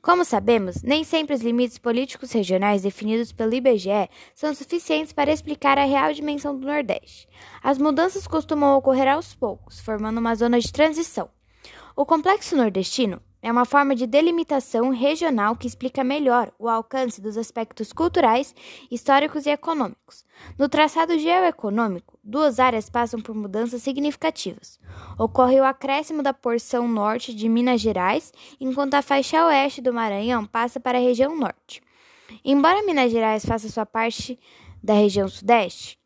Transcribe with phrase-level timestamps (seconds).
[0.00, 5.78] Como sabemos, nem sempre os limites políticos regionais definidos pelo IBGE são suficientes para explicar
[5.78, 7.28] a real dimensão do Nordeste.
[7.62, 11.30] As mudanças costumam ocorrer aos poucos, formando uma zona de transição.
[11.96, 17.36] O complexo nordestino é uma forma de delimitação regional que explica melhor o alcance dos
[17.36, 18.52] aspectos culturais,
[18.90, 20.24] históricos e econômicos.
[20.58, 24.80] No traçado geoeconômico, duas áreas passam por mudanças significativas.
[25.16, 30.44] Ocorre o acréscimo da porção norte de Minas Gerais, enquanto a faixa oeste do Maranhão
[30.44, 31.80] passa para a região norte.
[32.44, 34.36] Embora Minas Gerais faça sua parte
[34.82, 35.96] da região sudeste,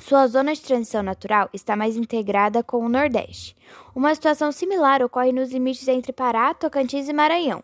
[0.00, 3.56] sua zona de transição natural está mais integrada com o Nordeste.
[3.94, 7.62] Uma situação similar ocorre nos limites entre Pará, Tocantins e Maranhão.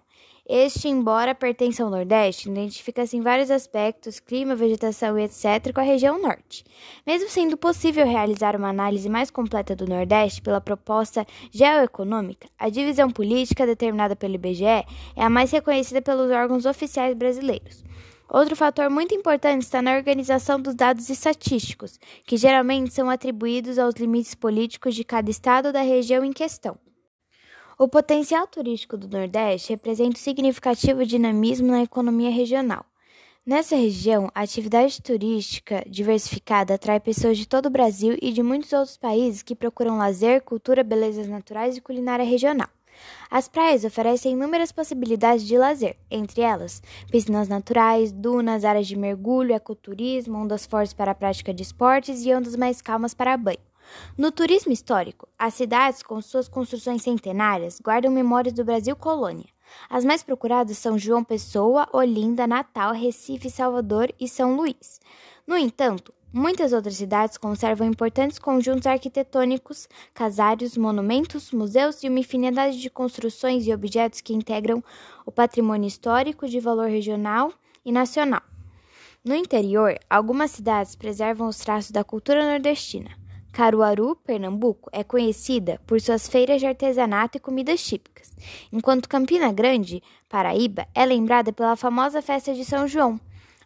[0.49, 5.85] Este, embora pertença ao Nordeste, identifica-se em vários aspectos, clima, vegetação e etc., com a
[5.85, 6.65] região Norte.
[7.07, 13.11] Mesmo sendo possível realizar uma análise mais completa do Nordeste pela proposta geoeconômica, a divisão
[13.11, 14.87] política determinada pelo IBGE é
[15.17, 17.85] a mais reconhecida pelos órgãos oficiais brasileiros.
[18.31, 23.97] Outro fator muito importante está na organização dos dados estatísticos, que geralmente são atribuídos aos
[23.97, 26.79] limites políticos de cada estado da região em questão.
[27.77, 32.87] O potencial turístico do Nordeste representa um significativo dinamismo na economia regional.
[33.45, 38.73] Nessa região, a atividade turística diversificada atrai pessoas de todo o Brasil e de muitos
[38.73, 42.69] outros países que procuram lazer, cultura, belezas naturais e culinária regional.
[43.31, 49.55] As praias oferecem inúmeras possibilidades de lazer, entre elas piscinas naturais, dunas, áreas de mergulho,
[49.55, 53.59] ecoturismo, ondas fortes para a prática de esportes e ondas mais calmas para banho.
[54.17, 59.47] No turismo histórico, as cidades, com suas construções centenárias, guardam memórias do Brasil colônia.
[59.89, 65.01] As mais procuradas são João Pessoa, Olinda, Natal, Recife, Salvador e São Luís.
[65.47, 72.81] No entanto, Muitas outras cidades conservam importantes conjuntos arquitetônicos, casários, monumentos, museus e uma infinidade
[72.81, 74.81] de construções e objetos que integram
[75.27, 77.53] o patrimônio histórico de valor regional
[77.85, 78.43] e nacional.
[79.25, 83.11] No interior, algumas cidades preservam os traços da cultura nordestina.
[83.53, 88.33] Caruaru, Pernambuco, é conhecida por suas feiras de artesanato e comidas típicas,
[88.73, 93.21] enquanto Campina Grande, Paraíba, é lembrada pela famosa festa de São João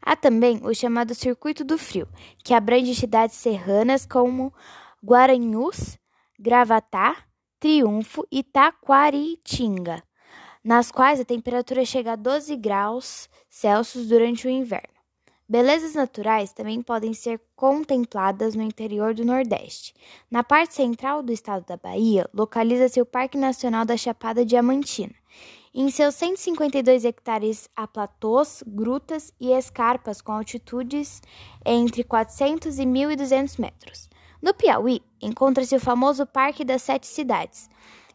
[0.07, 2.07] Há também o chamado Circuito do Frio,
[2.45, 4.53] que abrange cidades serranas como
[5.03, 5.99] Guaranhus,
[6.39, 7.25] Gravatá,
[7.59, 10.03] Triunfo e Taquaritinga,
[10.63, 14.93] nas quais a temperatura chega a 12 graus Celsius durante o inverno.
[15.49, 19.95] Belezas naturais também podem ser contempladas no interior do Nordeste.
[20.31, 25.15] Na parte central do estado da Bahia, localiza-se o Parque Nacional da Chapada Diamantina,
[25.75, 31.21] em seus 152 hectares há platôs, grutas e escarpas com altitudes
[31.67, 34.09] entre 400 e 1.200 metros.
[34.41, 37.69] No Piauí, encontra-se o famoso Parque das Sete Cidades,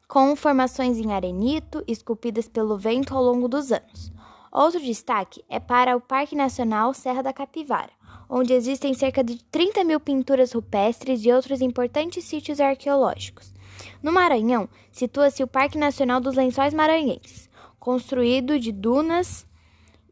[0.07, 4.09] com formações em arenito esculpidas pelo vento ao longo dos anos.
[4.49, 7.91] Outro destaque é para o Parque Nacional Serra da Capivara,
[8.29, 13.53] onde existem cerca de 30 mil pinturas rupestres e outros importantes sítios arqueológicos.
[14.01, 17.48] No Maranhão, situa-se o Parque Nacional dos Lençóis Maranhenses,
[17.79, 19.47] construído de dunas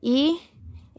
[0.01, 0.39] e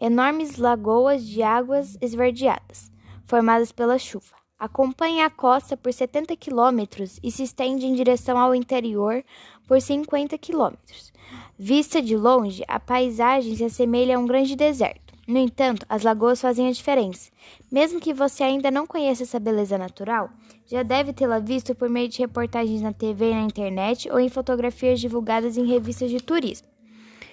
[0.01, 2.93] enormes lagoas de águas esverdeadas,
[3.25, 4.37] formadas pela chuva.
[4.59, 9.25] Acompanha a costa por 70 quilômetros e se estende em direção ao interior
[9.69, 11.13] por 50 quilômetros.
[11.57, 15.15] Vista de longe, a paisagem se assemelha a um grande deserto.
[15.29, 17.31] No entanto, as lagoas fazem a diferença.
[17.71, 20.31] Mesmo que você ainda não conheça essa beleza natural,
[20.69, 24.29] já deve tê-la visto por meio de reportagens na TV e na internet ou em
[24.29, 26.69] fotografias divulgadas em revistas de turismo.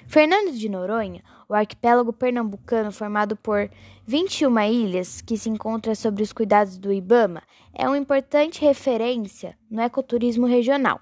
[0.07, 3.69] Fernando de Noronha, o arquipélago pernambucano formado por
[4.05, 7.43] 21 ilhas que se encontra sob os cuidados do IBAMA,
[7.73, 11.01] é uma importante referência no ecoturismo regional.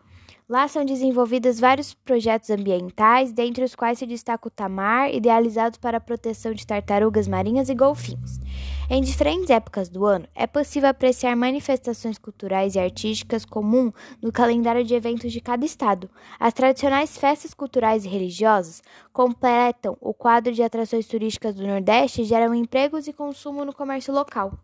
[0.49, 5.97] Lá são desenvolvidos vários projetos ambientais, dentre os quais se destaca o Tamar, idealizado para
[5.97, 8.39] a proteção de tartarugas marinhas e golfinhos.
[8.95, 13.91] Em diferentes épocas do ano, é possível apreciar manifestações culturais e artísticas comum
[14.21, 16.07] no calendário de eventos de cada estado.
[16.39, 22.25] As tradicionais festas culturais e religiosas completam o quadro de atrações turísticas do Nordeste e
[22.25, 24.59] geram empregos e consumo no comércio local.